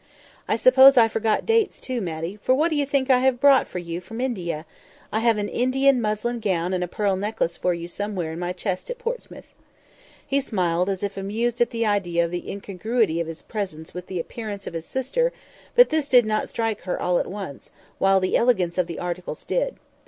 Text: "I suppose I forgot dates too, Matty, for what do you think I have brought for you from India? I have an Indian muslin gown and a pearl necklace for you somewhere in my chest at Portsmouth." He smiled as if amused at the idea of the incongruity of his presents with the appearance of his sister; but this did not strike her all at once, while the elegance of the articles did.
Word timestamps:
"I 0.47 0.55
suppose 0.55 0.97
I 0.97 1.07
forgot 1.07 1.45
dates 1.45 1.79
too, 1.79 2.01
Matty, 2.01 2.35
for 2.37 2.55
what 2.55 2.69
do 2.71 2.75
you 2.75 2.87
think 2.87 3.11
I 3.11 3.19
have 3.19 3.39
brought 3.39 3.67
for 3.67 3.77
you 3.77 4.01
from 4.01 4.19
India? 4.19 4.65
I 5.13 5.19
have 5.19 5.37
an 5.37 5.47
Indian 5.47 6.01
muslin 6.01 6.39
gown 6.39 6.73
and 6.73 6.83
a 6.83 6.87
pearl 6.87 7.15
necklace 7.15 7.55
for 7.55 7.75
you 7.75 7.87
somewhere 7.87 8.31
in 8.33 8.39
my 8.39 8.51
chest 8.51 8.89
at 8.89 8.97
Portsmouth." 8.97 9.53
He 10.25 10.41
smiled 10.41 10.89
as 10.89 11.03
if 11.03 11.17
amused 11.17 11.61
at 11.61 11.69
the 11.69 11.85
idea 11.85 12.25
of 12.25 12.31
the 12.31 12.49
incongruity 12.49 13.19
of 13.19 13.27
his 13.27 13.43
presents 13.43 13.93
with 13.93 14.07
the 14.07 14.19
appearance 14.19 14.65
of 14.65 14.73
his 14.73 14.87
sister; 14.87 15.33
but 15.75 15.91
this 15.91 16.09
did 16.09 16.25
not 16.25 16.49
strike 16.49 16.81
her 16.81 16.99
all 16.99 17.19
at 17.19 17.27
once, 17.27 17.69
while 17.99 18.19
the 18.19 18.35
elegance 18.35 18.79
of 18.79 18.87
the 18.87 18.97
articles 18.97 19.45
did. 19.45 19.75